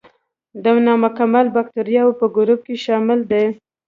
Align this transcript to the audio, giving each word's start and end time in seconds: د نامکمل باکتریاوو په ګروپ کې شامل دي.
د 0.63 0.65
نامکمل 0.85 1.45
باکتریاوو 1.55 2.17
په 2.19 2.25
ګروپ 2.35 2.59
کې 2.67 2.75
شامل 2.85 3.19
دي. 3.31 3.45